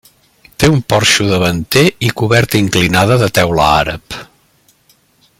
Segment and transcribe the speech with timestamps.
[0.61, 4.17] Té un porxo davanter i coberta inclinada de teula àrab.